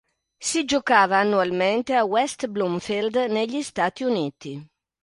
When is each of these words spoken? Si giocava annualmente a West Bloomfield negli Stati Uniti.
Si 0.39 0.65
giocava 0.65 1.17
annualmente 1.17 1.93
a 1.93 2.05
West 2.05 2.47
Bloomfield 2.47 3.17
negli 3.29 3.61
Stati 3.61 4.03
Uniti. 4.03 4.67